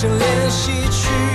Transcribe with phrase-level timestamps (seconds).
[0.00, 1.29] 成练习曲。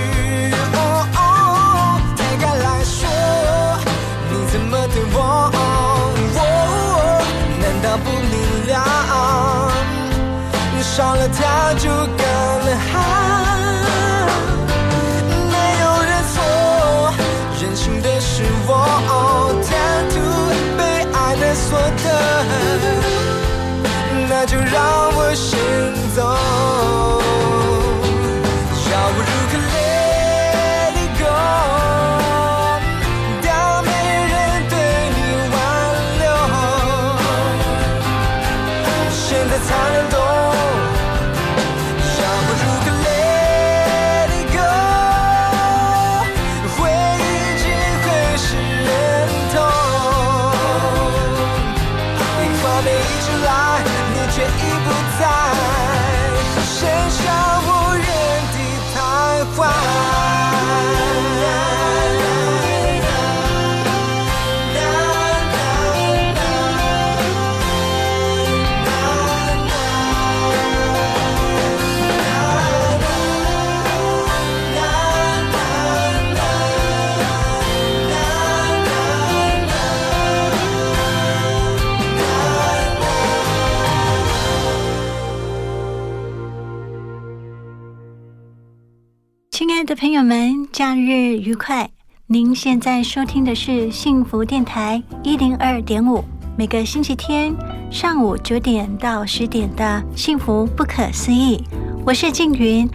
[92.28, 96.24] 您现在收听的是幸福电台一零二点五，
[96.58, 97.54] 每个星期天
[97.88, 101.62] 上午九点到十点的幸福不可思议，
[102.04, 102.90] 我是静云。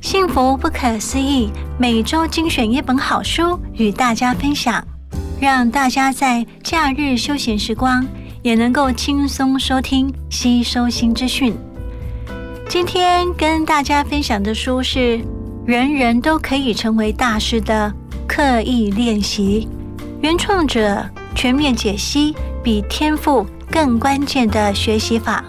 [0.00, 4.84] 幸福不可思议，每周精选一本好书与大家分享，
[5.40, 8.04] 让大家在假日休闲时光
[8.42, 11.56] 也能够轻松收听、吸收新资讯。
[12.68, 15.24] 今天跟大家分享的书是。
[15.66, 17.90] 人人都可以成为大师的
[18.26, 19.68] 刻意练习，
[20.20, 21.04] 原创者
[21.34, 25.44] 全面解析比天赋更关键的学习法。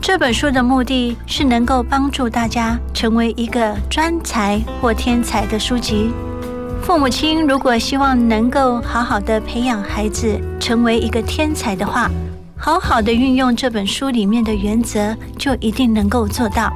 [0.00, 6.10] 这本书的目的是能够帮助大家成为一个专才或天才的书籍。
[6.82, 12.10] 父母亲如果希望能够好好的培养孩子成为一个天才的话，
[12.58, 16.70] 好好的运用这本书里面的原则，就一定能够做到。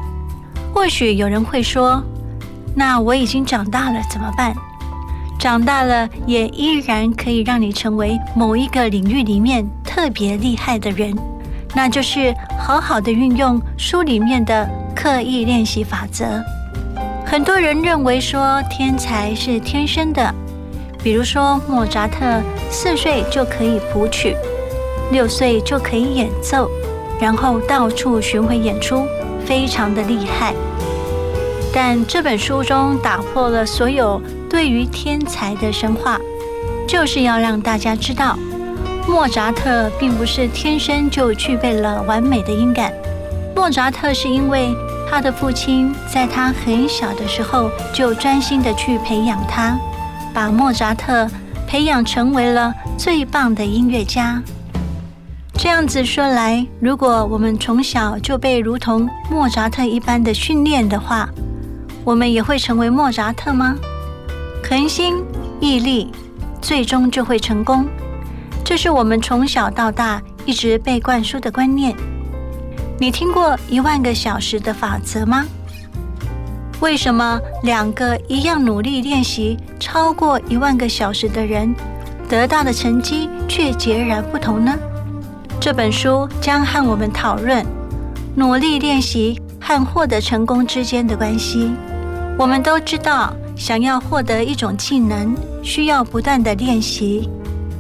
[0.73, 2.03] 或许有人会说
[2.75, 4.55] ：“那我已经长大了，怎么办？”
[5.39, 11.17] 长大了也依然可以让你成为某一个领域里面特别厉害的人，
[11.77, 16.43] 那就是好好的运用书里面的刻意练习法则。
[17.25, 20.35] 很多人认为说天才是天生的，
[21.05, 24.35] 比如说莫扎特四岁就可以谱曲，
[25.13, 26.69] 六岁就可以演奏，
[27.21, 29.07] 然后到处巡回演出，
[29.47, 30.53] 非常的厉害。
[31.81, 34.21] 但这本书中打破了所有
[34.51, 36.19] 对于天才的神话，
[36.89, 38.37] 就是要让大家知道，
[39.07, 42.93] 莫扎特并不是天生就具备了完美的音感。
[43.55, 44.75] 莫扎特是因为
[45.09, 49.79] 他的父亲在他很小的时候就专心的去培养他，
[50.35, 51.31] 把莫扎特
[51.69, 54.43] 培养成为了最棒的音乐家。
[55.55, 61.29] 这样子说来，如果我们从小就被如同莫扎特一般的训练的话，
[62.09, 63.77] 我们也会成为莫扎特吗？
[64.67, 65.23] 恒心
[65.61, 66.11] 毅力，
[66.59, 67.87] 最终就会成功。
[68.65, 71.95] 这是我们从小到大一直被灌输的观念。
[72.99, 75.45] 你听过一万个小时的法则吗？
[76.81, 81.75] 为什么两个一样努力练习超过一万个小时的人，
[82.27, 84.75] 得到的成绩却截然不同呢？
[85.61, 87.63] 这本书将和我们讨论
[88.35, 91.71] 努力练习和获得成功之间的关系。
[92.39, 97.29] 我们都知道，想要获得一种技能，需要不断的练习。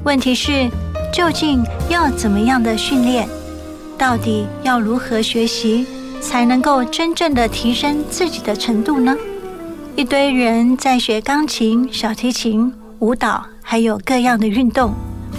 [0.02, 0.69] 问题是，
[1.12, 3.28] 究竟要怎么样的训练？
[3.96, 5.87] 到底要如何学习，
[6.20, 9.16] 才能够真正的提升自己的程度呢？
[9.94, 14.93] 一堆人在学钢琴、小提琴、舞蹈，还有各样的运动。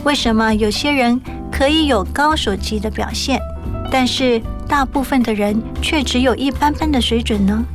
[0.06, 1.19] 为什么有些人
[1.51, 3.38] 可以有高手级的表现，
[3.92, 7.65] 但是大部分的人却只有一般般的水准呢？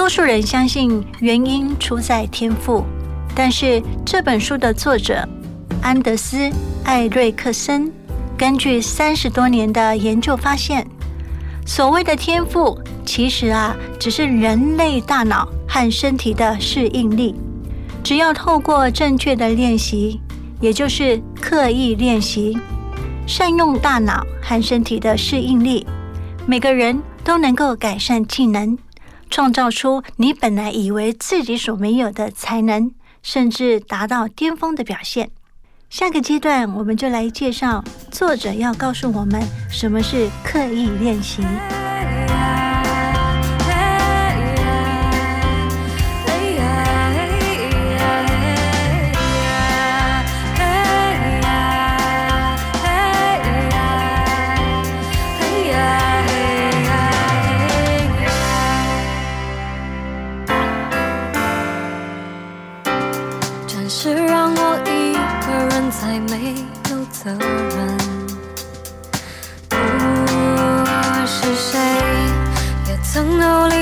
[0.00, 2.82] 多数人相信原因出在天赋，
[3.34, 5.28] 但是这本书的作者
[5.82, 6.38] 安德斯·
[6.84, 7.92] 艾瑞克森
[8.34, 10.86] 根据三十多年的研究发现，
[11.66, 17.34] 所谓的天赋其实啊，只是人类大脑和身体的适应力。
[18.02, 20.18] 只要透过正确的练习，
[20.62, 22.58] 也就是刻意练习，
[23.26, 25.86] 善用大脑和身体的适应力，
[26.46, 28.78] 每个人都能够改善技能。
[29.30, 32.90] 创造出你本来以为自己所没有的才能，
[33.22, 35.30] 甚至达到巅峰的表现。
[35.88, 39.40] 下个阶段，我们就来介绍作者要告诉我们
[39.70, 41.42] 什么是刻意练习。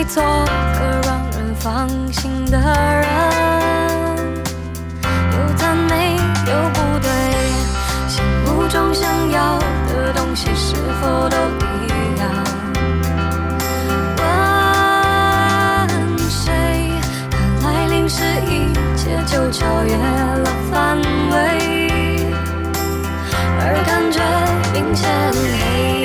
[0.09, 3.07] 做个让人放心的人，
[5.05, 7.11] 有赞美有不对，
[8.09, 11.88] 心目中想要的东西是否都一
[12.19, 12.23] 样？
[15.87, 16.91] 问谁？
[17.61, 20.97] 它来临时，一切就超越了范
[21.31, 21.37] 围，
[23.61, 24.19] 而感觉
[24.73, 25.98] 明显黑。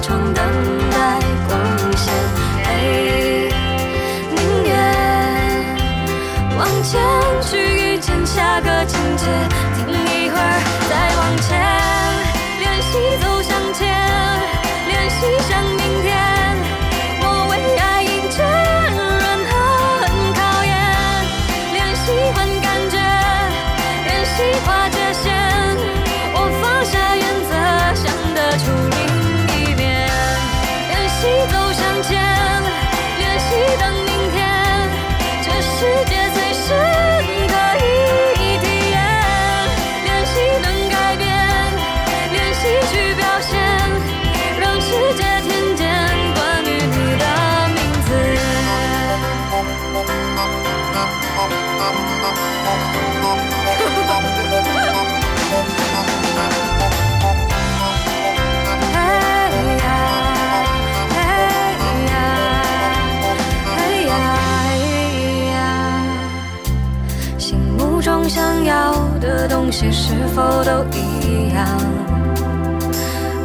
[0.00, 0.44] 窗等
[0.90, 1.58] 待光
[1.96, 2.12] 线，
[2.64, 3.50] 嘿，
[4.30, 4.72] 宁愿
[6.56, 7.00] 往前
[7.42, 9.26] 去遇见下个情节，
[9.74, 11.48] 停一会儿再往前，
[12.60, 13.80] 练习走向前，
[14.86, 15.16] 练习
[15.48, 15.50] 想
[69.20, 71.66] 的东西是否都一样？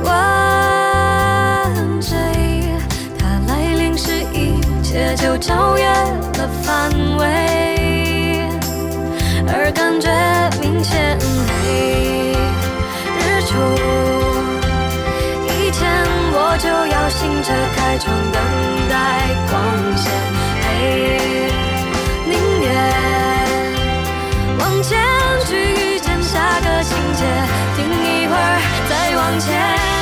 [0.03, 0.11] 问
[2.01, 2.15] 谁？
[3.17, 8.47] 它来临时，一切就超越了范围，
[9.47, 10.09] 而感觉
[10.61, 11.17] 明显
[11.61, 12.35] 黑。
[13.19, 13.57] 日出
[15.47, 15.81] 以前，
[16.33, 18.37] 我就要醒着开窗等
[18.89, 18.93] 待
[19.49, 19.53] 光
[19.97, 20.42] 线。
[29.33, 29.92] 向前。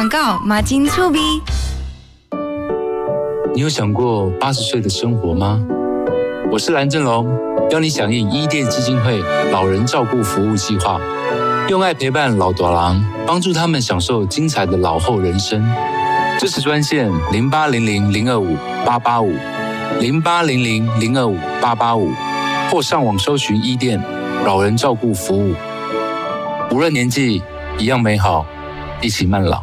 [0.00, 1.20] 广告，马金粗逼。
[3.54, 5.60] 你有想过八十岁的生活吗？
[6.50, 7.28] 我是蓝正龙，
[7.70, 10.98] 邀你响应伊甸基金会老人照顾服务计划，
[11.68, 15.62] 用爱陪伴老多郎，帮助他们享受精彩的老后人生。
[16.38, 19.34] 支持专线零八零零零二五八八五
[20.00, 22.10] 零八零零零二五八八五，
[22.70, 24.02] 或上网搜寻伊甸
[24.46, 25.54] 老人照顾服务。
[26.70, 27.42] 无论年纪，
[27.76, 28.46] 一样美好，
[29.02, 29.62] 一起慢老。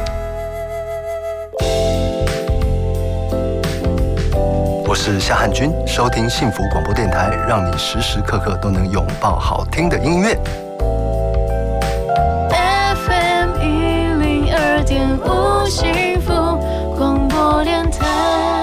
[4.91, 10.37] 我是夏汉军，收听幸福广播电台，让你时时刻刻都能拥抱好听的音乐。
[12.49, 16.33] FM 一零二点五幸福
[16.97, 18.60] 广播电台。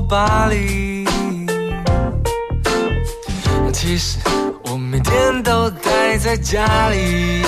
[0.00, 1.04] 巴黎，
[3.72, 4.18] 其实
[4.64, 7.42] 我每天都待在家里，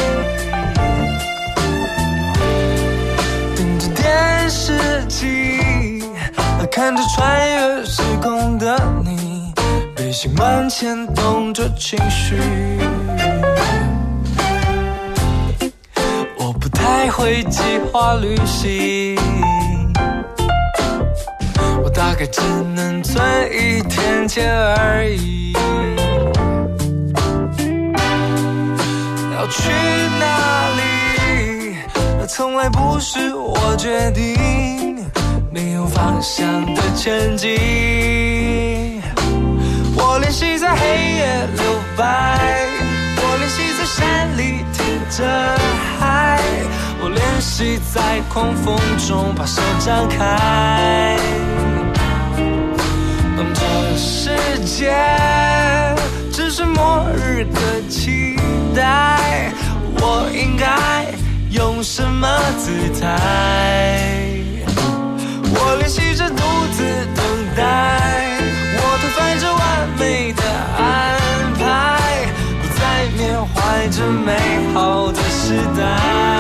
[3.54, 6.02] 盯着电视机，
[6.70, 9.52] 看着穿越时空的你，
[9.94, 12.36] 背心满牵动着情绪。
[16.38, 17.60] 我不太会计
[17.92, 19.16] 划旅行。
[21.98, 22.40] 大概只
[22.76, 23.20] 能存
[23.52, 25.52] 一天钱而已。
[29.34, 29.72] 要去
[30.20, 31.76] 哪里，
[32.28, 35.04] 从来不是我决定，
[35.50, 39.02] 没有方向的前进。
[39.96, 41.64] 我练习在黑夜留
[41.96, 42.64] 白，
[43.16, 45.26] 我练习在山里听着
[45.98, 46.40] 海，
[47.02, 51.18] 我练习在狂风中把手张开。
[54.76, 54.94] 界
[56.30, 58.36] 只是末日的期
[58.76, 59.50] 待，
[59.96, 61.06] 我应该
[61.50, 62.70] 用什么姿
[63.00, 63.08] 态？
[65.54, 66.84] 我练习着独自
[67.16, 67.24] 等
[67.56, 67.62] 待，
[68.76, 70.42] 我推翻着完美的
[70.78, 70.86] 安
[71.58, 72.28] 排，
[72.60, 72.80] 不再
[73.16, 74.28] 缅怀着美
[74.74, 76.37] 好的时代。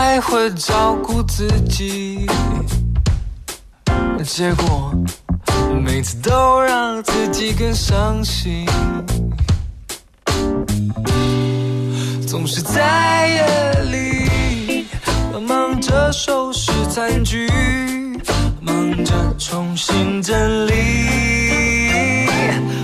[0.00, 2.24] 太会照顾自己，
[4.22, 4.94] 结果
[5.82, 8.64] 每次都让自己更伤心。
[12.28, 14.86] 总是在夜里
[15.48, 17.50] 忙着收拾残局，
[18.60, 20.32] 忙着重新整
[20.68, 20.74] 理。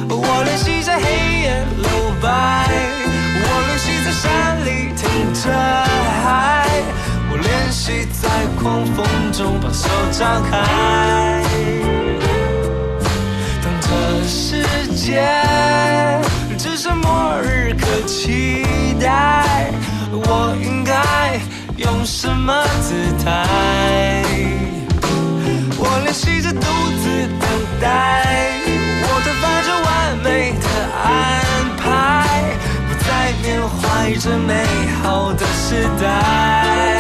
[0.09, 1.05] 我练习在黑
[1.43, 1.89] 夜留
[2.21, 2.69] 白，
[3.41, 5.94] 我练习在山里听着，
[7.87, 11.43] 我练习在狂风中把手张开。
[13.63, 14.65] 当这世
[14.95, 15.23] 界
[16.57, 18.65] 只剩末日可期
[18.99, 19.71] 待，
[20.11, 21.39] 我应该
[21.77, 24.25] 用什么姿态？
[25.77, 26.61] 我练习着独
[27.03, 27.47] 自等
[27.83, 28.25] 待，
[29.03, 30.67] 我推翻着完美的
[31.05, 31.07] 安
[31.77, 31.85] 排，
[32.89, 34.65] 不再缅怀着美
[35.03, 36.94] 好的时代。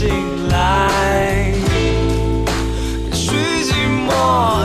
[0.00, 0.08] 醒
[0.48, 1.52] 来，
[3.10, 3.30] 也许
[3.64, 3.68] 寂
[4.08, 4.08] 寞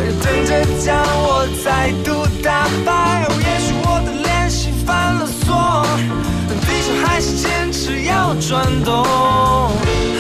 [0.02, 3.26] 又等着将我再度打败。
[3.28, 5.86] 哦，也许我的练习犯了错，
[6.48, 9.04] 但地球还是坚持要转动，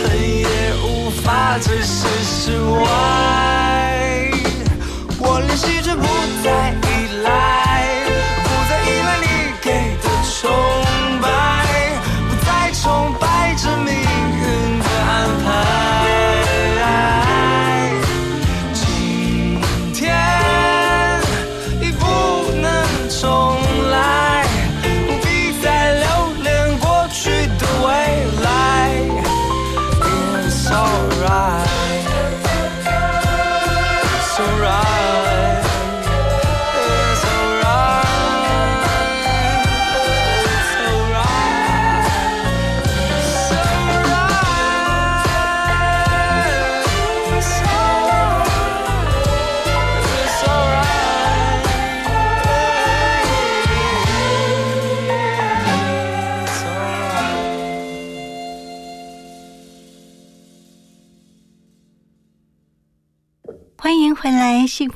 [0.03, 0.45] 恨也
[0.83, 2.83] 无法置身事外。
[5.17, 6.03] 我练习着不
[6.43, 6.75] 再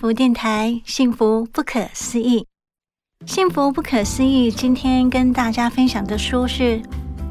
[0.10, 2.48] 福电台，幸福不可思议，
[3.28, 4.50] 幸福不可思议。
[4.50, 6.82] 今天跟大家分享的书是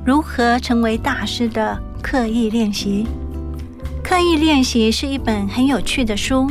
[0.07, 3.05] 如何成为大师的刻意练习。
[4.01, 6.49] 刻意练习是一本很有趣的书，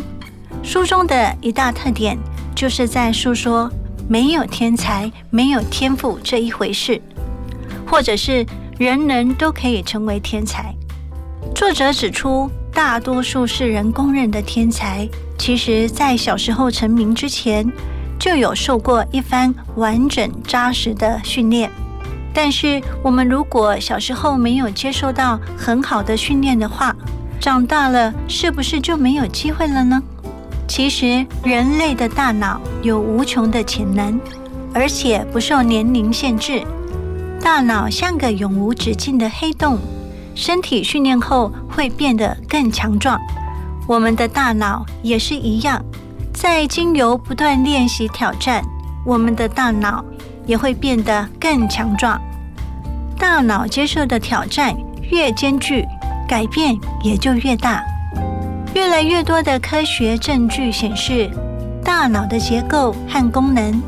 [0.62, 2.18] 书中的一大特点
[2.54, 3.72] 就是在诉说
[4.10, 7.02] 没有天才、没有天赋这一回事，
[7.90, 8.46] 或者是
[8.78, 10.76] 人人都可以成为天才。
[11.56, 17.72] 作者指出，大多数世人公认的天才，其实在小时候成名之前，
[18.20, 21.72] 就有受过一番完整扎实的训练。
[22.34, 26.96] 但是，我们如果小时候没有接受到很好的训练的话，
[27.40, 30.02] 长大了是不是就没有机会了呢？
[30.68, 34.20] 其实，人类的大脑有无穷的潜能，
[34.74, 36.62] 而且不受年龄限制。
[37.42, 39.78] 大脑像个永无止境的黑洞。
[40.36, 43.20] 身体训练后会变得更强壮，
[43.88, 45.82] 我们的大脑也是一样，
[46.34, 48.62] 在经由不断练习挑战，
[49.06, 50.04] 我们的大脑
[50.46, 52.22] 也会变得更强壮。
[53.18, 54.76] 大脑接受的挑战
[55.10, 55.86] 越艰巨，
[56.28, 57.82] 改变也就越大。
[58.76, 61.32] 越来越多的科学证据显示，
[61.82, 63.82] 大脑的结构和功能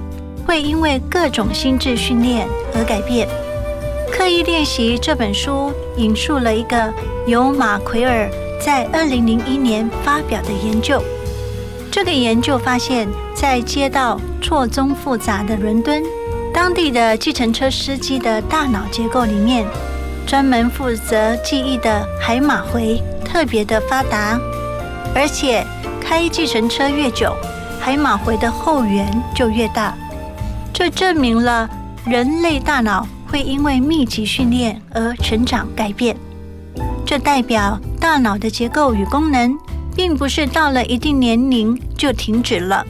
[0.48, 3.28] 会因为各种心智训练而改变。
[4.10, 6.92] 刻意练习这本书引述了一个
[7.28, 11.02] 由马奎尔在二零零一年发表的研究。
[11.92, 16.04] 这个研究发现，在街道错综复杂的伦敦，
[16.54, 19.66] 当地的计程车司机的大脑结构里面，
[20.28, 24.40] 专门负责记忆的海马回特别的发达，
[25.16, 25.66] 而且
[26.00, 27.34] 开计程车越久，
[27.80, 29.94] 海马回的后缘就越大。
[30.74, 31.70] 这证明了
[32.06, 33.08] 人类大脑。
[33.32, 36.18] 会因为密集训练而成长改变，
[37.10, 39.58] 这代表大脑的结构与功能，
[39.96, 42.86] 并不是到了一定年龄就停止了，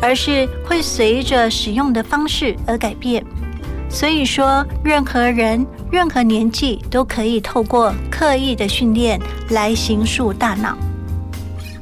[0.00, 3.22] 而是会随着使用的方式而改变。
[3.90, 9.20] 所以说，任何人、任何年纪都可以透过刻意的训练
[9.50, 10.74] 来形塑大脑。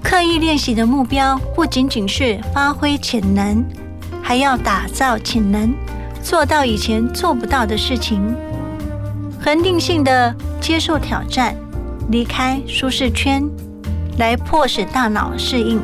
[0.02, 3.64] 刻意练习的目标不仅仅是发挥潜能，
[4.20, 5.72] 还要打造潜能。
[6.20, 8.34] 做到以前做不到的事情，
[9.40, 10.34] 恒定性的
[10.64, 11.54] 接受挑战，
[12.08, 13.46] 离开舒适圈，
[14.16, 15.78] 来迫使大脑适应。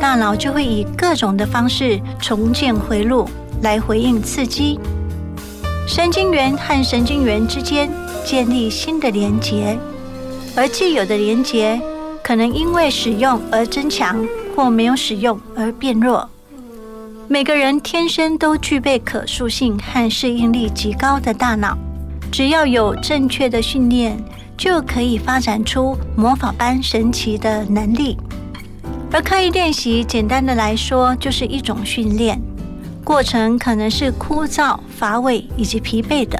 [0.00, 3.30] 大脑就会以各种的方式重建回路，
[3.62, 4.80] 来回应刺激。
[5.86, 7.88] 神经元和神经元之间
[8.24, 9.78] 建立新的连结，
[10.56, 11.80] 而既有的连结
[12.20, 14.26] 可能因为使用而增强，
[14.56, 16.28] 或没有使用而变弱。
[17.28, 21.78] 每个人天生都具备可塑性和适应力极高的大脑，
[22.34, 24.18] 只要有正确的训练，
[24.56, 28.18] 就可以发展出魔法般神奇的能力。
[29.12, 32.36] 而刻意练习，简单的来说，就是一种训练
[33.04, 36.36] 过程，可能是枯燥、乏味以及疲惫的。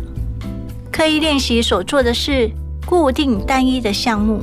[0.90, 2.50] 刻意练习所做的是
[2.84, 4.42] 固定单一的项目，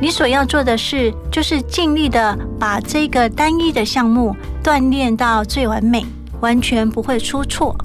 [0.00, 4.34] 你所要做的事就是尽力的把这个单一的项目。
[4.64, 6.04] 锻炼到最完美，
[6.40, 7.76] 完全不会出错。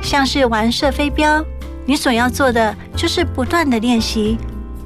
[0.00, 1.44] 像是玩射飞镖，
[1.90, 4.38] 你所要做的就是不断的练习，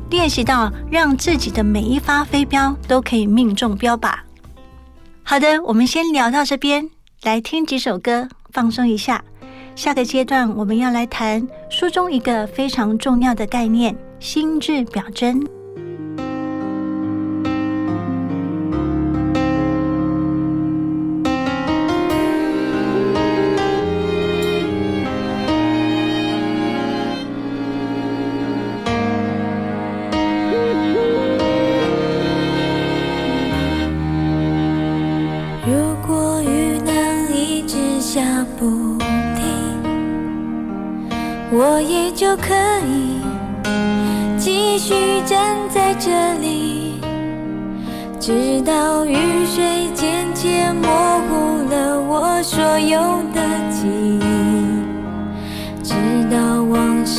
[0.09, 4.15] 练习到让自己的每一发飞镖都可以命中标靶。
[5.23, 6.89] 好的，我们先聊到这边，
[7.25, 9.23] 来听几首歌，放松一下。
[9.77, 15.47] 下个阶段我们要来谈书中一个非常重要的概念——心智表征。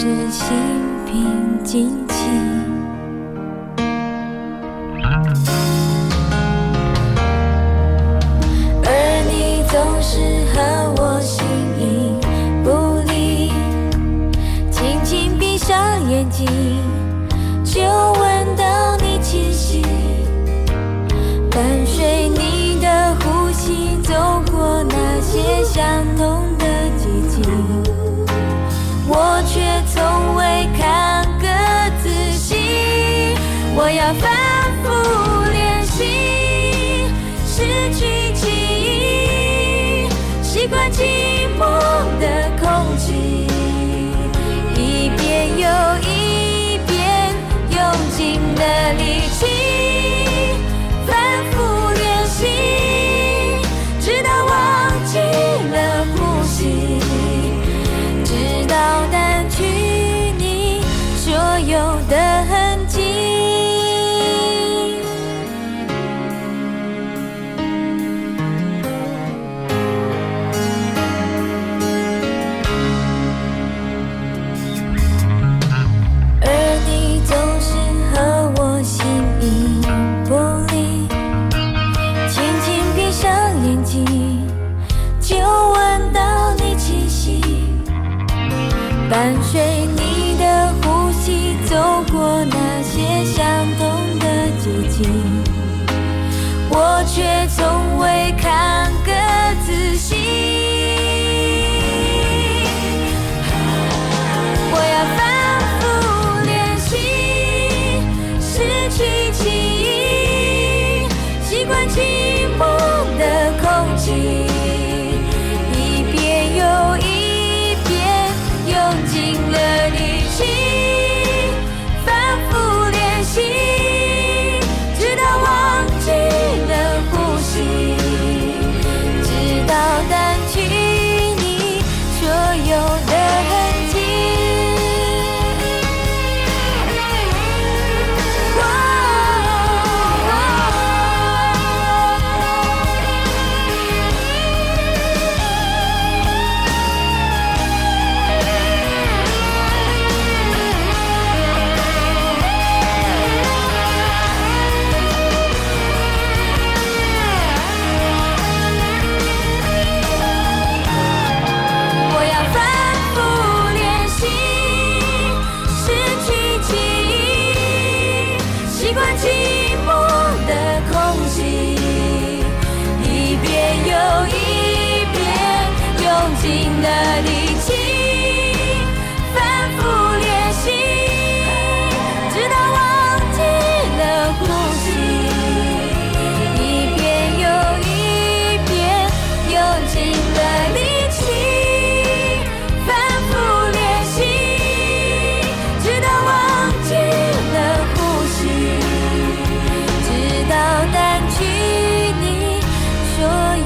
[0.06, 0.56] 是心
[1.08, 2.05] 平静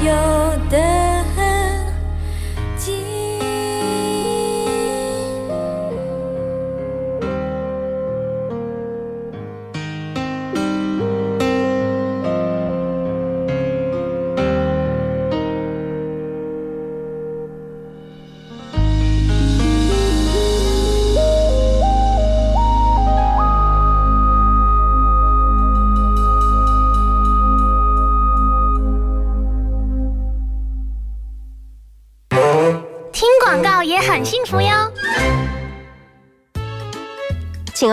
[0.05, 0.11] 有
[0.69, 0.98] 的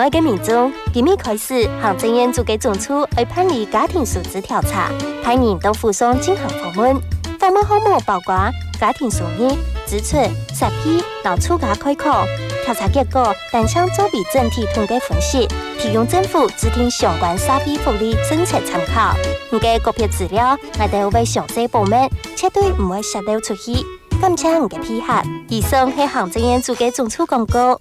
[0.07, 4.88] 爱的民众，今日开始，行政院做嘅总处会办理家庭素质调查，
[5.25, 7.03] 派人到府上进行访问。
[7.40, 9.49] 访问项目包括家庭收入、
[9.85, 10.16] 支出、
[10.55, 12.25] 食品、劳出价概况。
[12.64, 19.12] 调查结果，单向作为整体统计分析，提供政府制定相关社会福利政策参考。
[19.51, 21.97] 唔嘅个别资料，我哋会详细保密，
[22.37, 23.73] 绝对唔会泄露出去。
[24.21, 25.21] 感谢唔嘅配合。
[25.49, 27.81] 以上系行政院做嘅总处广告。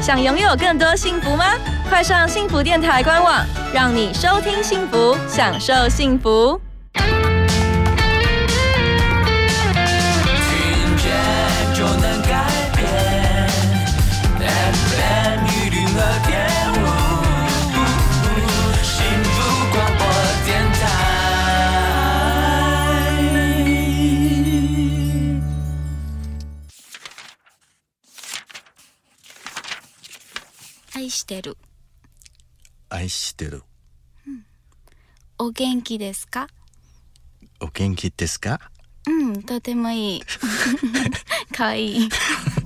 [0.00, 1.44] 想拥有更多幸福吗？
[1.88, 6.60] 快上幸福电台官网，让你收听幸福，享受幸福。
[6.92, 7.04] 听
[10.96, 11.10] 见
[11.74, 12.86] 就能改变
[31.26, 31.56] してる。
[32.88, 33.64] 愛してる。
[35.38, 36.46] お元気ですか？
[37.60, 38.60] お元気ですか？
[39.08, 40.22] 嗯，とてもいい。
[41.52, 42.08] 可愛い。
[42.08, 42.65] 真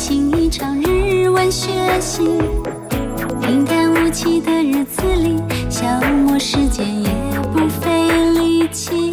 [0.00, 1.68] 行一场日文学
[2.00, 2.22] 习。
[3.42, 5.36] 平淡无奇的日子里，
[5.68, 5.84] 消
[6.24, 7.10] 磨时间也
[7.52, 9.10] 不费力气。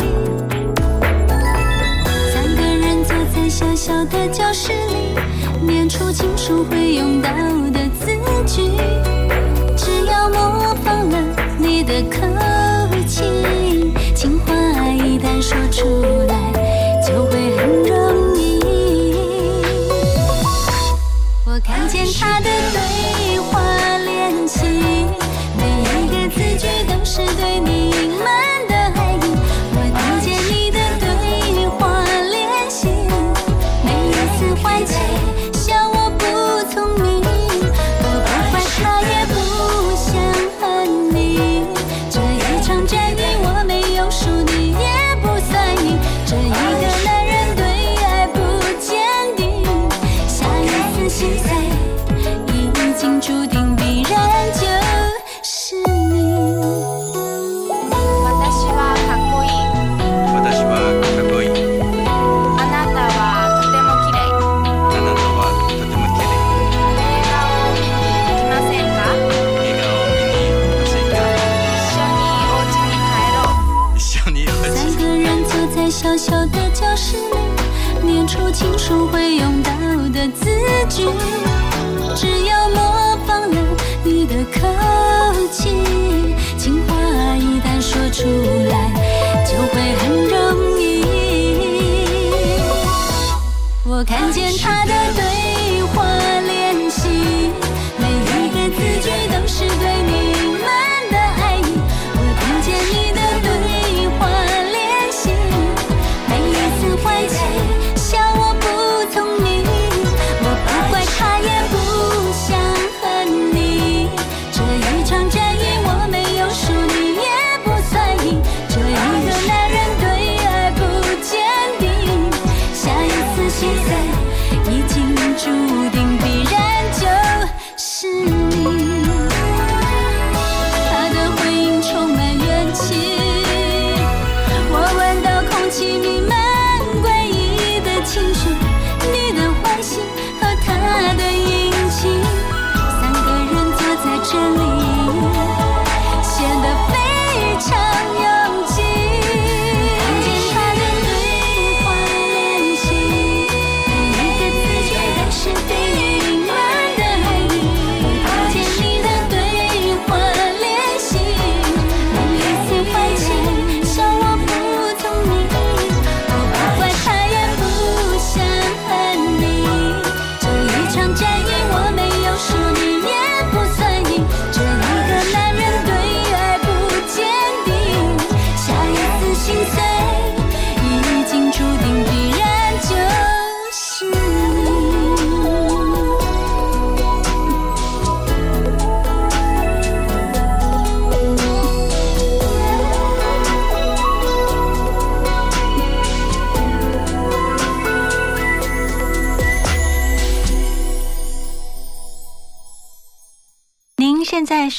[2.31, 5.19] 三个人坐在小小的教室里，
[5.61, 7.29] 念出情书会用到
[7.73, 8.05] 的字
[8.45, 8.71] 句，
[9.75, 11.17] 只要模仿了
[11.59, 12.21] 你的口
[13.05, 14.53] 气，情话
[14.93, 15.85] 一旦说出
[16.29, 18.06] 来，就会很容
[22.13, 22.56] 他的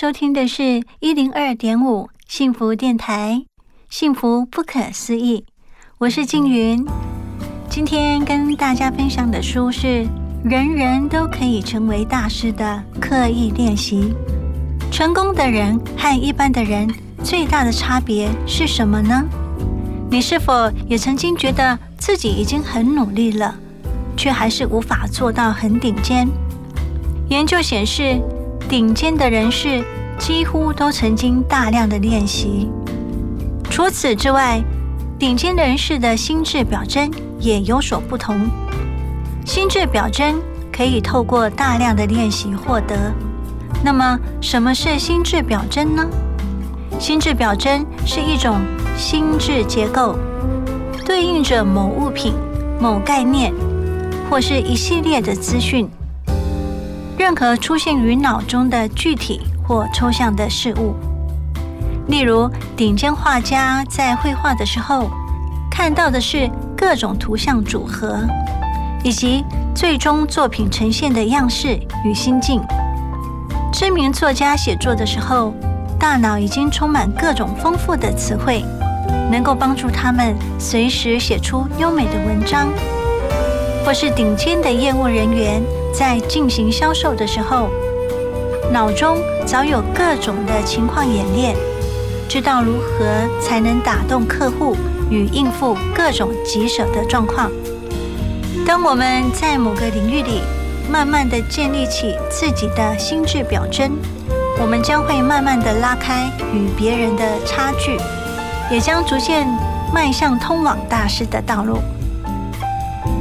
[0.01, 3.43] 收听的是一零二点五幸福电台，
[3.91, 5.45] 幸福不可思议，
[5.99, 6.87] 我是静云。
[7.69, 9.87] 今天跟大家分享的书是
[10.45, 14.15] 《人人都可以成为大师的刻意练习》。
[14.93, 16.89] 成功的人和一般的人
[17.25, 19.25] 最大的差别是什么呢？
[20.09, 23.53] 你是否也曾经觉得自己已经很努力了，
[24.17, 26.29] 却还是无法做到很顶尖？
[27.31, 28.23] 研究显示，
[28.68, 29.83] 顶尖的人士
[30.18, 32.68] 几乎都曾经大量的练习。
[33.70, 34.62] 除此之外，
[35.18, 38.46] 顶尖人士的心智表征也有所不同。
[39.46, 40.38] 心智表征
[40.70, 43.11] 可以透过大量的练习获得。
[43.83, 46.07] 那么，什么是心智表征呢？
[46.98, 48.59] 心智表征是一种
[48.98, 50.14] 心智结构，
[51.07, 52.35] 对应着某物品、
[52.78, 53.54] 某概念，
[54.28, 55.88] 或是一系列的资讯。
[57.18, 60.94] 任何出现于脑中的具体或抽象的事物，
[62.07, 65.11] 例如顶尖画家在绘画的时候
[65.68, 68.20] 看到的是各种图像组合，
[69.02, 72.62] 以及最终作品呈现的样式与心境。
[73.72, 75.52] 知名作家写作的时候，
[75.98, 78.64] 大脑已经充满各种丰富的词汇，
[79.28, 82.68] 能够帮助他们随时写出优美的文章。
[83.85, 87.68] 或是顶尖的业务人员在进行销售的时候，
[88.72, 91.57] 脑中早有各种的情况演练，
[92.29, 93.06] 知道如何
[93.40, 94.77] 才能打动客户
[95.10, 97.50] 与应付各种棘手的状况。
[98.67, 100.42] 当我们在某个领域里
[100.90, 103.92] 慢慢的建立起自己的心智表征，
[104.60, 107.96] 我们将会慢慢的拉开与别人的差距，
[108.71, 109.46] 也将逐渐
[109.92, 111.79] 迈向通往大师的道路。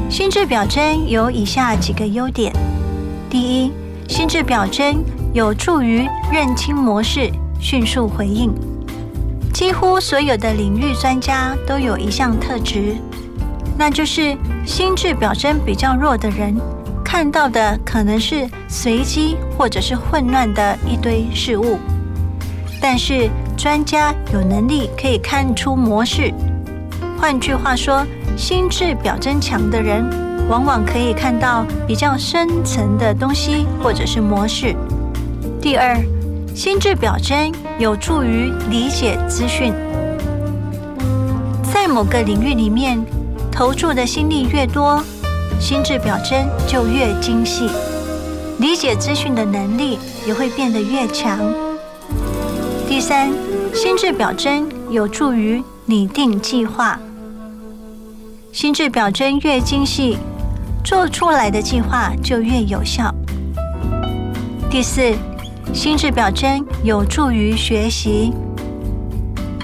[0.09, 2.53] 心智表征有以下几个优点：
[3.29, 3.73] 第一，
[4.07, 5.03] 心智表征
[5.33, 7.29] 有助于认清模式，
[7.59, 8.49] 迅速回应。
[9.53, 12.95] 几乎所有的领域专家都有一项特质，
[13.77, 16.55] 那就是心智表征比较弱的人，
[17.03, 21.77] 看到的可能是随机或者是混乱的一堆事物，
[22.79, 26.33] 但是专家有能力可以看出模式。
[27.19, 28.05] 换句话说，
[28.37, 30.07] 心智表征强的人，
[30.47, 34.75] 往往可以看到比较深层的东西或者是模式。
[35.59, 35.97] 第二，
[36.53, 39.73] 心智表征有助于理解资讯。
[41.63, 43.03] 在某个领域里面，
[43.51, 45.03] 投注的心力越多，
[45.59, 47.67] 心智表征就越精细，
[48.59, 51.39] 理解资讯的能力也会变得越强。
[52.87, 53.33] 第三，
[53.73, 56.99] 心智表征有助于拟定计划。
[58.57, 60.17] 心智表征越精细，
[60.83, 63.13] 做出来的计划就越有效。
[64.67, 65.13] 第四，
[65.71, 68.33] 心智表征有助于学习。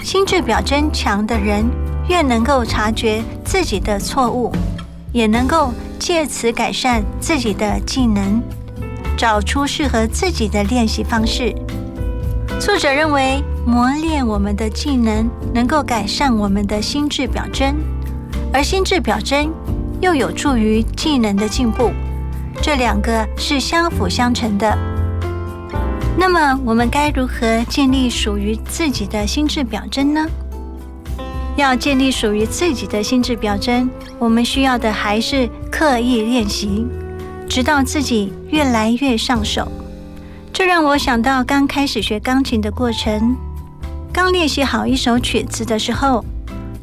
[0.03, 1.65] 心智表征强的人，
[2.07, 4.51] 越能够察觉自己的错误，
[5.11, 8.43] 也能够借此改善自己的技能，
[9.17, 11.51] 找出适合自己的练习方式。
[12.59, 17.73] 作者认为，磨练我们的技能能够改善我们的心智表征，
[18.53, 19.51] 而心智表征
[19.99, 21.91] 又有助于技能的进步，
[22.61, 24.77] 这两个是相辅相成的。
[26.15, 30.27] 那么，我们该如何建立属于自己的心智表征呢？
[31.55, 33.89] 要建立属于自己的心智表征，
[34.19, 36.85] 我们需要的还是刻意练习，
[37.49, 39.67] 直到自己越来越上手。
[40.51, 43.35] 这让我想到刚开始学钢琴的过程。
[44.11, 46.23] 刚练习好一首曲子的时候，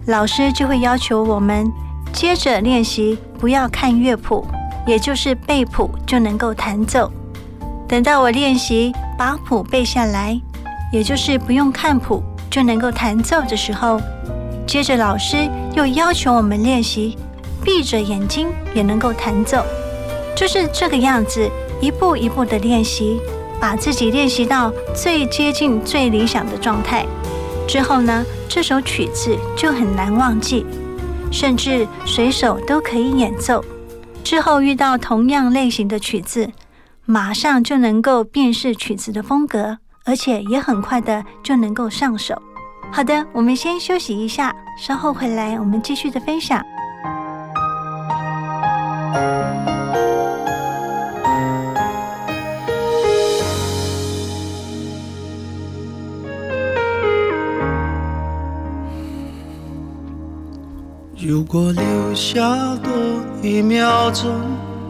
[0.06, 1.70] 老师就会要求我们
[2.12, 4.44] 接着练习，不要看乐谱，
[4.86, 7.10] 也就是背谱就能够弹奏。
[7.86, 10.40] 等到我练习把谱背下来，
[10.92, 14.00] 也就是不用看谱就能够弹奏的时候，
[14.66, 15.36] 接着老师
[15.74, 17.16] 又要求我们练习
[17.64, 19.64] 闭着眼睛也能够弹奏，
[20.34, 21.48] 就是这个样子，
[21.80, 23.20] 一步一步的练习。
[23.60, 27.04] 把自己练习到最接近最理想的状态
[27.70, 30.66] 之后呢，这首曲子就很难忘记，
[31.30, 33.64] 甚至随手都可以演奏。
[34.24, 36.50] 之后遇到同样类型的曲子，
[37.06, 42.34] 马上就能够辨识曲子的风格，而且也很快的就能够上手。
[42.90, 46.60] 好的，我们先休息一下，稍后回来我们继续的分享。
[61.30, 62.40] 如果留下
[62.82, 62.90] 多
[63.40, 64.32] 一秒钟，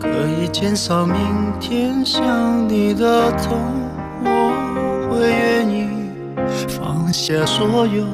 [0.00, 1.14] 可以减少明
[1.60, 3.58] 天想你的痛，
[4.24, 5.86] 我会愿意
[6.66, 8.06] 放下所有，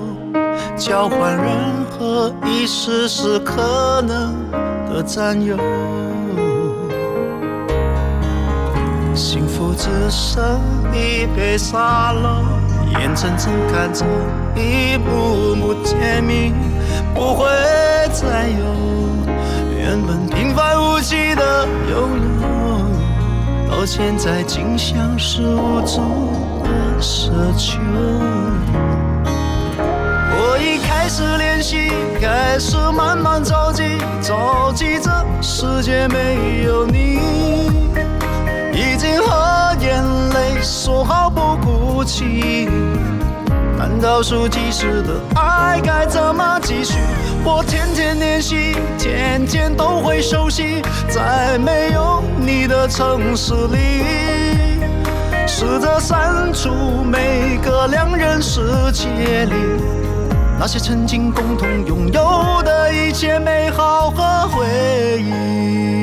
[0.76, 4.34] 交换任何一丝丝可能
[4.88, 5.56] 的占有。
[9.14, 10.42] 幸福只剩
[10.92, 12.42] 一杯沙漏，
[12.98, 14.04] 眼睁睁看着
[14.56, 16.52] 一幕幕甜蜜
[17.14, 17.46] 不会。
[18.12, 18.64] 再有
[19.76, 26.00] 原本平凡无奇的拥有，到现在竟像是无助
[26.64, 27.78] 的奢求。
[30.38, 35.10] 我已开始练习，开始慢慢着急，着急这
[35.42, 37.18] 世界没有你，
[38.72, 42.66] 已经和眼泪说好不哭泣。
[43.78, 46.98] 难道数计时的爱该怎么继续？
[47.44, 53.78] 我天天练习，天天都会熟悉，在没有你的城市里，
[55.46, 56.70] 试着删除
[57.04, 58.60] 每个两人世
[58.92, 59.54] 界里
[60.58, 64.66] 那些曾经共同拥有的一切美好和回
[65.20, 65.95] 忆。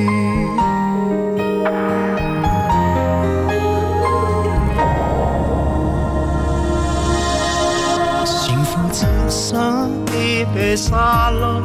[10.43, 11.63] 一杯沙漏，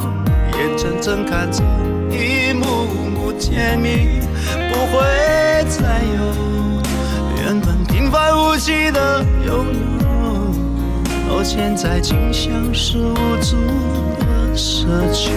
[0.57, 1.65] 眼睁睁看着
[2.13, 4.21] 一幕幕甜蜜
[4.71, 5.03] 不会
[5.67, 6.23] 再有，
[7.43, 9.67] 原本平凡无奇的拥
[10.01, 10.55] 有，
[11.29, 13.57] 到现在竟像是无助
[14.21, 15.33] 的奢求。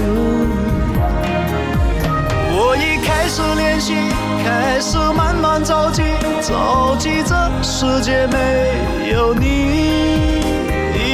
[2.53, 3.95] 我已开始练习，
[4.45, 6.03] 开始慢慢着急，
[6.43, 10.50] 着急这世界没有你。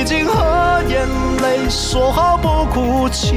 [0.08, 1.06] 已经和眼
[1.42, 3.36] 泪说好不哭泣，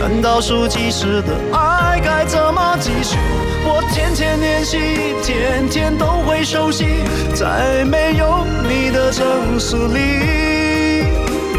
[0.00, 3.16] 难道数计时的爱该怎么继续？
[3.64, 4.78] 我天天练习，
[5.22, 7.04] 天天都会熟悉，
[7.36, 9.24] 在没有你的城
[9.60, 11.06] 市里，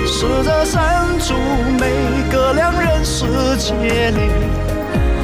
[0.05, 1.33] 试着删除
[1.79, 3.23] 每个两人世
[3.55, 4.29] 界里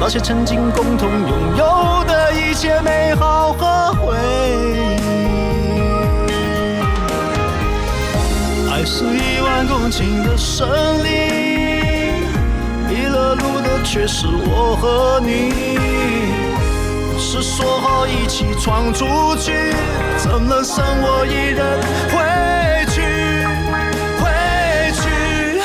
[0.00, 3.66] 那些曾经共同拥有的一切美好和
[8.92, 10.68] 是一万公顷的森
[11.04, 12.24] 林，
[12.88, 15.78] 迷了路的却是我和你。
[17.16, 19.52] 是说好一起闯出去，
[20.16, 21.80] 怎能剩我一人
[22.10, 22.18] 回
[22.90, 23.00] 去？
[24.18, 24.26] 回
[24.98, 25.62] 去。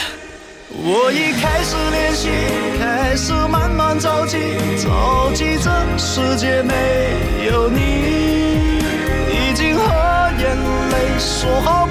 [0.70, 2.30] 我已开始练习，
[2.78, 4.38] 开始慢慢着急，
[4.78, 6.74] 着急这世界没
[7.48, 7.80] 有你，
[9.34, 9.84] 已经和
[10.38, 10.56] 眼
[10.92, 11.85] 泪说好。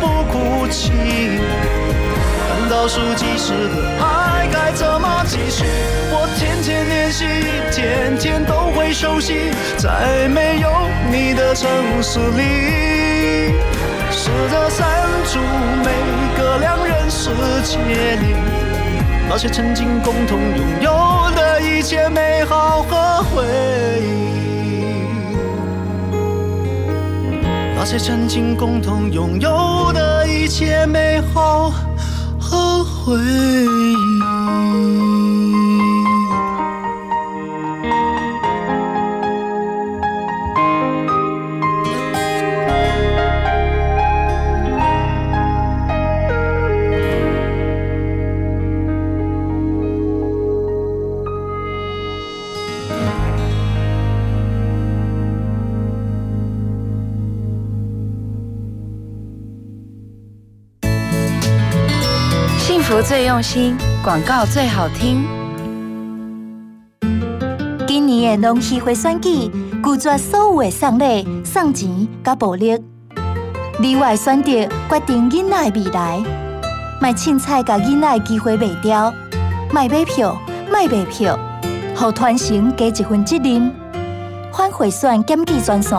[2.85, 5.65] 倒数计时的爱该怎么继续
[6.13, 7.25] 我天天练习
[7.73, 10.69] 天天都会熟悉在没有
[11.11, 11.67] 你的城
[12.03, 13.55] 市里
[14.11, 14.87] 试着删
[15.25, 15.39] 除
[15.83, 17.31] 每个两人世
[17.63, 17.79] 界
[18.17, 18.37] 里
[19.31, 20.91] 那些曾经共同拥有
[21.35, 23.23] 的一切美好和。
[23.35, 23.47] 回
[24.03, 24.25] 忆
[27.75, 31.73] 那些曾经共同拥有的一切美好
[33.05, 35.04] 回忆。
[63.07, 65.27] 最用心，广告最好听。
[67.87, 69.51] 今年的农协会选举，
[69.85, 72.83] 拒绝所有的送礼、送钱甲暴力。
[73.79, 74.51] 你我的选择
[74.89, 76.23] 决定囡仔的未来，
[76.99, 79.13] 卖凊彩甲囡仔的机会卖掉，
[79.71, 80.35] 卖买票，
[80.73, 81.39] 卖卖票，
[81.95, 83.71] 互团成加一份责任。
[84.51, 85.99] 反贿选检举专线：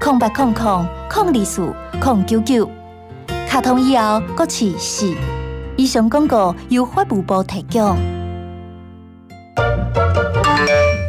[0.00, 2.68] 空八空空空二四空九九。
[3.48, 5.14] 卡通以后搁试四。
[5.76, 7.96] 以上广告由法务部提供。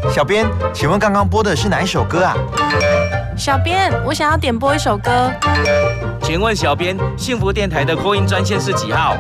[0.10, 2.36] 小编，请问刚刚播的是哪一首歌啊？
[3.36, 5.32] 小编，我想要点播一首歌。
[6.22, 9.18] 请问小编，幸福电台的扩音专线是几号？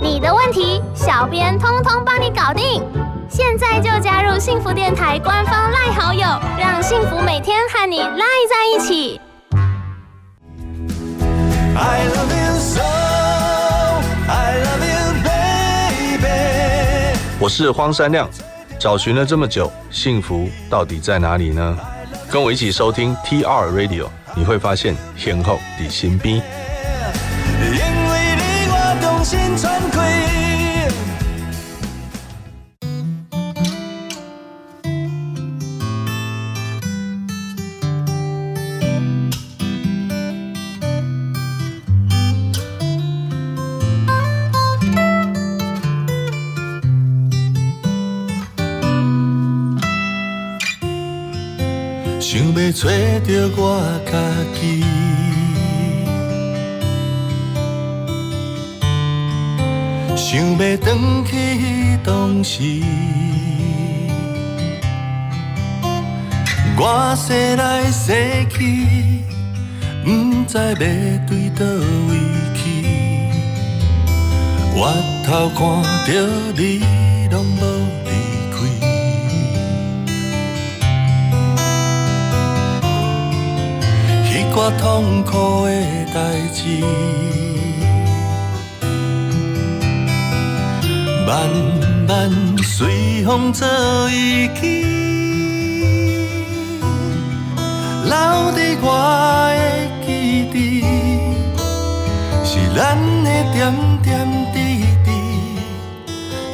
[0.00, 2.82] 你的问题，小编通通帮你搞定。
[3.30, 6.26] 现在就加入幸福电台官方赖好友，
[6.58, 9.20] 让幸福每天和你赖在一起。
[11.76, 12.82] I love you so,
[17.48, 18.28] 我是荒山亮，
[18.78, 21.78] 找寻了这么久，幸福到底在哪里呢？
[22.30, 26.32] 跟我一起收听 TR Radio，你会发现天后底心 B。
[26.32, 29.80] 因为你，我重新喘
[53.28, 53.78] 着我
[54.10, 54.12] 家
[54.58, 54.82] 己，
[60.16, 61.62] 想要回去
[62.02, 62.82] 当时，
[66.78, 68.16] 我生来生
[68.48, 69.20] 去，
[70.02, 70.08] 不
[70.46, 70.72] 知要
[71.26, 71.66] 对倒
[72.08, 72.16] 位
[72.54, 72.64] 去，
[74.74, 74.80] 我
[75.26, 75.60] 头看
[76.06, 76.10] 着
[76.56, 76.80] 你
[84.60, 85.70] 我痛苦的
[86.12, 86.18] 代
[86.52, 86.82] 志，
[91.24, 91.30] 慢
[92.08, 92.10] 慢
[92.64, 93.64] 随风做
[94.10, 94.82] 遗弃，
[98.02, 98.12] 留
[98.50, 98.86] 伫我
[99.54, 99.60] 的
[100.04, 100.08] 记
[100.52, 100.82] 忆，
[102.44, 103.56] 是咱的点
[104.02, 104.56] 点滴
[105.04, 105.06] 滴。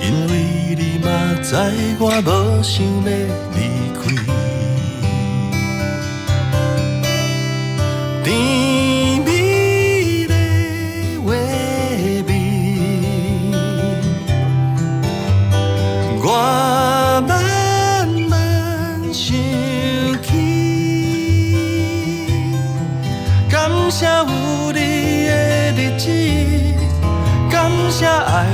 [0.02, 0.32] 因为
[0.76, 1.08] 你嘛
[1.42, 1.56] 知
[1.98, 2.28] 我无
[2.62, 3.08] 想要
[23.50, 24.78] 感谢有你
[25.28, 26.02] 的日子，
[27.50, 28.46] 感谢爱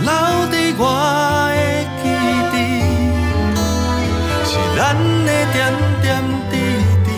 [0.00, 0.10] 留
[0.52, 0.82] 伫我
[1.52, 1.58] 的
[2.02, 2.04] 记
[2.52, 2.56] 忆，
[4.44, 4.78] 是咱
[5.24, 5.56] 的点
[6.02, 6.04] 点
[6.50, 6.54] 滴
[7.04, 7.08] 滴。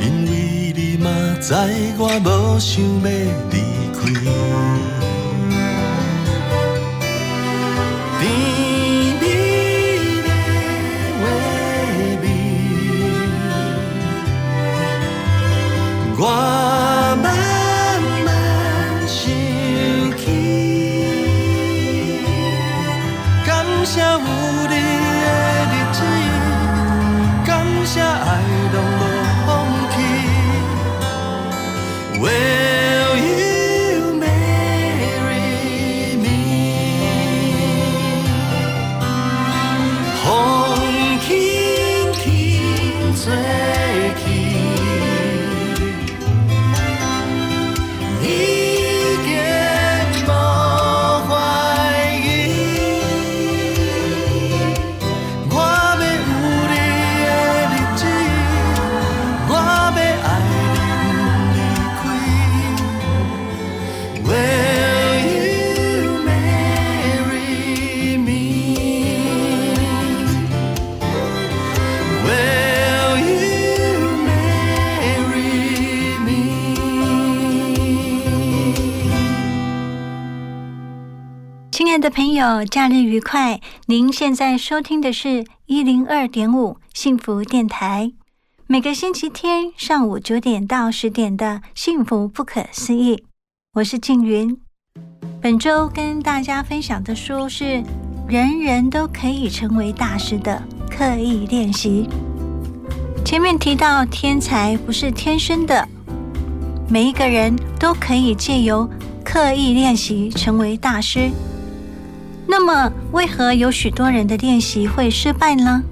[0.00, 0.30] 因为
[0.74, 1.04] 你嘛
[1.40, 1.48] 知
[1.98, 2.26] 我无
[2.58, 3.06] 想要
[3.50, 3.54] 离
[3.92, 4.00] 开。
[8.20, 8.22] 甜
[9.20, 9.22] 蜜
[10.22, 10.28] 的
[11.18, 11.22] 画
[12.22, 12.24] 面，
[16.18, 16.22] 我
[82.14, 83.58] 朋友，假日愉快！
[83.86, 88.12] 您现在收听的是一零二点五幸福电台，
[88.66, 93.16] 每个星期天上午九点到十点的《幸福不可思议》，
[93.72, 94.54] 我是静云。
[95.40, 97.64] 本周跟大家分享的书是
[98.28, 102.06] 《人人都可以成为大师的刻意练习》。
[103.24, 105.88] 前面提到，天才不是天生的，
[106.90, 108.86] 每一个人都可以借由
[109.24, 111.30] 刻意练习成为大师。
[112.46, 115.82] 那么，为何有许多人的练习会失败呢？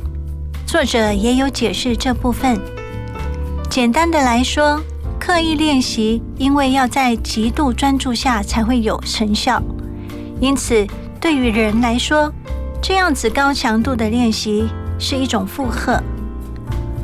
[0.67, 2.61] 作者也有解释这部分。
[3.69, 4.81] 简单的来说，
[5.19, 9.63] 刻意练习因为要在极度专注下才会有成效，
[10.41, 10.87] 因此
[11.21, 12.33] 对于人来说，
[12.83, 16.03] 这样子高强度的练习是一种负荷。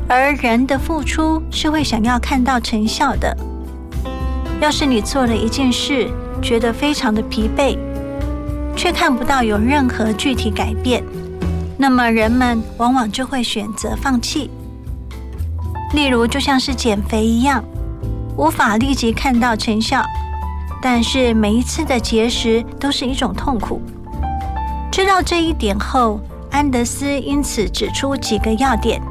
[0.09, 3.35] 而人的付出是会想要看到成效的。
[4.61, 6.09] 要是你做了一件事，
[6.41, 7.77] 觉得非常的疲惫，
[8.77, 11.03] 却看不到有任何具体改变，
[11.77, 14.51] 那么人们往往就会选择放弃。
[15.93, 17.63] 例如，就像是减肥一样，
[18.37, 20.03] 无法立即看到成效，
[20.81, 23.81] 但是每一次的节食都是一种痛苦。
[24.91, 26.19] 知道这一点后，
[26.51, 29.01] 安德斯因此指出几个要点，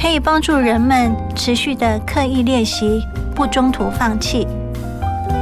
[0.00, 3.02] 可以帮助人们持续的刻意练习，
[3.34, 4.46] 不中途放弃。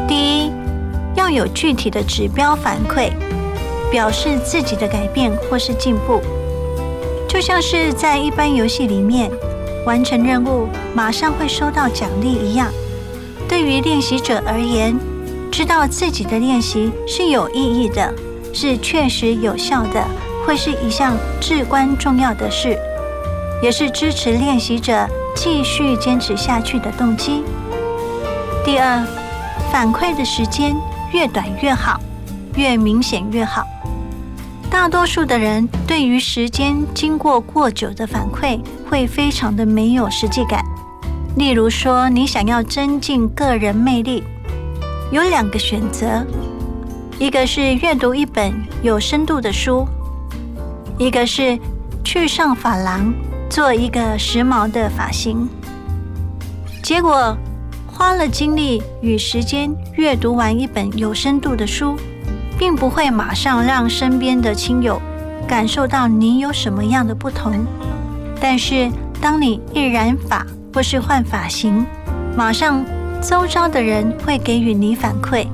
[0.08, 0.52] 第一，
[1.14, 3.12] 要有具体的指标反馈，
[3.92, 6.20] 表示自己的改变或是进步。
[7.28, 9.30] 就像是在一般游戏里面，
[9.86, 12.68] 完成任务马上会收到奖励一样。
[13.48, 14.98] 对于练习者而言，
[15.50, 18.12] 知道自己的练习是有意义的，
[18.52, 20.02] 是确实有效的，
[20.46, 22.78] 会是一项至关重要的事，
[23.62, 27.42] 也是支持练习者继续坚持下去的动机。
[28.64, 29.04] 第二，
[29.70, 30.74] 反馈的时间
[31.12, 31.98] 越短越好，
[32.54, 33.66] 越明显越好。
[34.72, 38.58] 大多数的人对于时间经过过久的反馈
[38.88, 40.64] 会非常的没有实际感。
[41.36, 44.24] 例如说，你想要增进个人魅力，
[45.10, 46.26] 有两个选择：
[47.18, 48.50] 一个是阅读一本
[48.82, 49.86] 有深度的书，
[50.96, 51.58] 一个是
[52.02, 53.12] 去上发廊
[53.50, 55.46] 做一个时髦的发型。
[56.82, 57.36] 结果
[57.86, 61.94] 花了精力与时间阅读完一本有深度的书。
[62.58, 65.00] 并不会马上让身边的亲友
[65.48, 67.66] 感受到你有什么样的不同，
[68.40, 68.90] 但是
[69.20, 71.84] 当你一染发或是换发型，
[72.36, 72.84] 马上
[73.20, 75.46] 周遭的人会给予你反馈。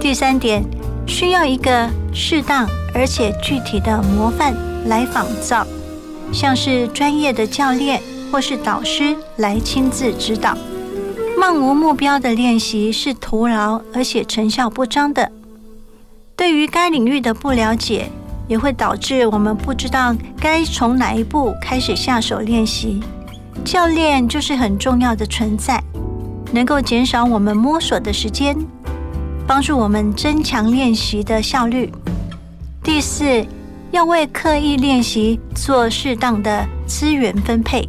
[0.00, 0.64] 第三点，
[1.06, 4.54] 需要一个适当而且具体的模范
[4.86, 5.66] 来仿造，
[6.32, 10.56] 像是专业的教练或是导师来亲自指导。
[11.38, 15.30] 漫无目标的练习是徒劳而且成效不彰的。
[16.36, 18.10] 对于该领域的不了解，
[18.46, 23.02] 也会导致我们不知道该从哪一步开始下手练习。
[23.64, 25.82] 教练就是很重要的存在，
[26.52, 28.54] 能够减少我们摸索的时间，
[29.46, 31.90] 帮助我们增强练习的效率。
[32.82, 33.44] 第四，
[33.90, 37.88] 要为刻意练习做适当的资源分配。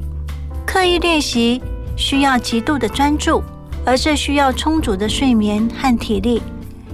[0.65, 1.61] 刻意练习
[1.97, 3.43] 需要极度的专注，
[3.85, 6.41] 而这需要充足的睡眠和体力，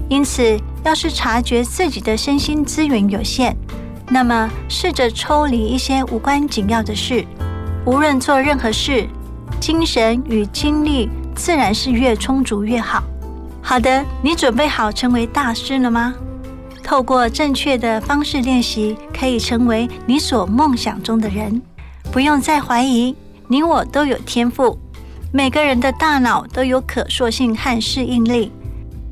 [0.10, 0.60] 因此。
[0.84, 3.56] 要是察觉自己的身心资源有限，
[4.10, 7.26] 那么试着抽离一些无关紧要的事。
[7.86, 9.08] 无论做任何事，
[9.60, 13.04] 精神与精力自然是越充足越好。
[13.62, 16.14] 好的，你准备好成为大师了吗？
[16.84, 21.62] 透过正确的方式练习，可以成为你所梦想中的人。
[22.12, 23.16] 不用再怀疑，
[23.48, 24.78] 你我都有天赋。
[25.32, 28.52] 每个人的大脑都有可塑性和适应力。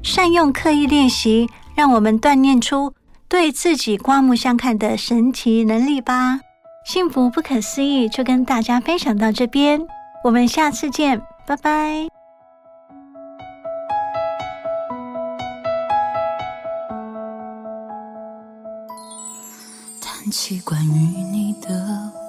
[0.03, 1.49] 善用刻意练习。
[1.75, 2.93] 让我们锻炼出
[3.27, 6.39] 对自己刮目相看的神奇能力吧。
[6.85, 9.81] 幸福不可思议就跟大家分享到这边，
[10.23, 12.07] 我们下次见，拜拜。
[20.01, 21.69] 谈起关于你的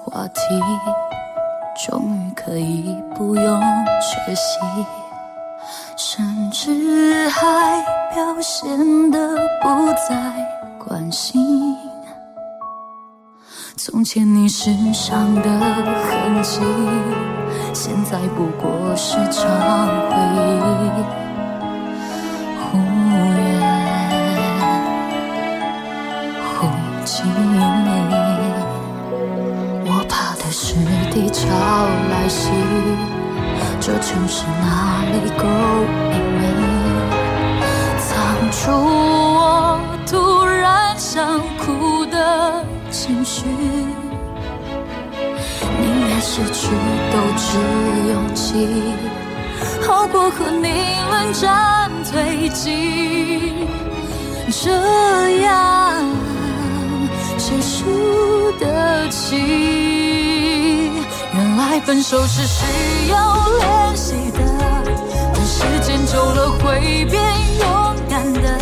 [0.03, 0.39] 话题，
[1.87, 3.61] 终于可以不用
[4.01, 4.59] 缺席，
[5.95, 7.83] 甚至还
[8.13, 10.15] 表现得不再
[10.85, 11.75] 关心。
[13.77, 16.59] 从前你身上的痕迹，
[17.73, 21.03] 现在不过是场回忆。
[22.59, 23.19] 忽远
[26.55, 26.67] 忽
[27.03, 27.25] 近，
[29.85, 30.75] 我怕的是
[31.11, 31.47] 地潮
[32.09, 32.51] 来袭，
[33.85, 35.43] 这城市哪里够
[36.13, 36.41] 隐秘，
[37.99, 38.09] 藏
[38.49, 39.77] 住我
[40.07, 42.15] 突然想哭的
[42.89, 43.43] 情绪。
[45.81, 46.69] 宁愿失去
[47.11, 47.59] 都只
[48.07, 48.71] 勇气，
[49.85, 53.67] 好过和你冷战退进。
[54.49, 54.71] 这
[55.41, 56.05] 样
[57.37, 60.22] 谁输得起？
[61.55, 64.39] 原来分手是需要练习的，
[65.31, 67.21] 等时间久了会变
[67.59, 68.57] 勇敢的。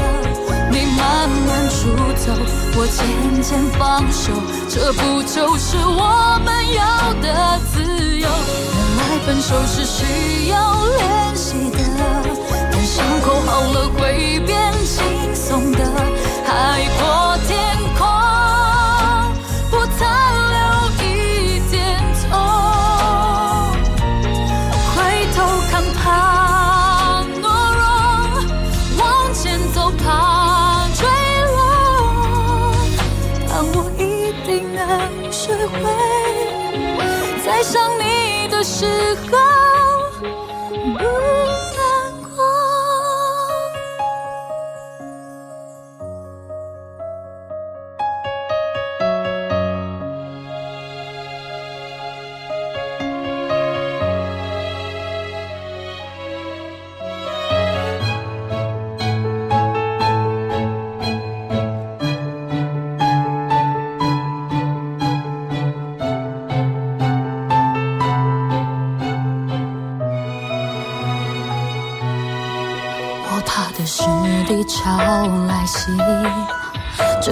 [0.70, 1.88] 你慢慢出
[2.20, 2.34] 走，
[2.76, 4.34] 我渐渐放手，
[4.68, 7.80] 这不就是我们要的自
[8.20, 8.28] 由？
[8.28, 11.80] 原来分手是需要练习的，
[12.74, 15.80] 等伤口好了会变轻松的。
[16.44, 17.71] 海阔天
[39.30, 39.51] 哥。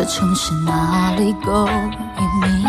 [0.09, 2.65] 城市哪里够隐秘，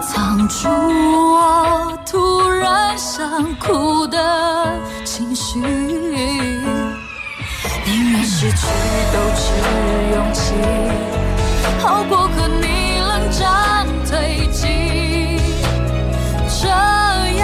[0.00, 5.58] 藏住我突然想哭的情绪。
[7.84, 8.68] 宁愿失去
[9.12, 9.52] 都只
[10.14, 10.54] 勇气，
[11.80, 15.40] 好过和你冷战推进。
[16.46, 17.42] 这样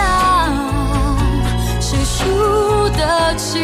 [1.80, 3.58] 谁输得起？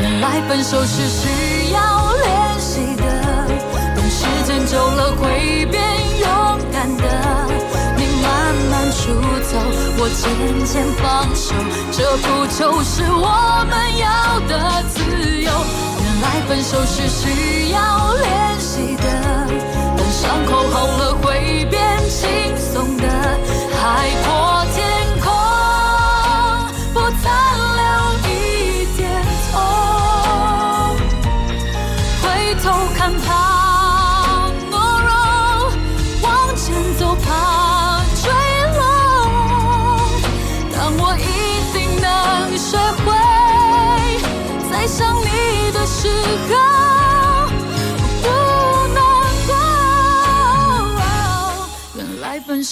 [0.00, 1.06] 原来分手是
[9.98, 10.24] 我渐
[10.64, 11.54] 渐放手，
[11.92, 15.00] 这不就是我们要的自
[15.40, 15.50] 由？
[16.02, 19.04] 原来分手是需要练习的，
[19.96, 23.04] 等伤口好了会变轻松的。
[23.78, 24.55] 海阔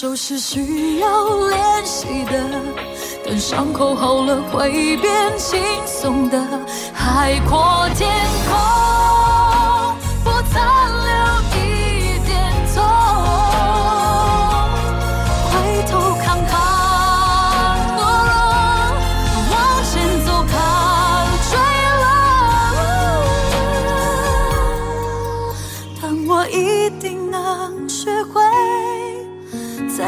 [0.05, 2.39] 都是需要练习的，
[3.25, 6.39] 等伤口好了会变轻松的。
[6.93, 8.11] 海阔天
[8.47, 8.55] 空，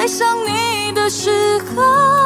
[0.07, 2.26] 爱上你的时候。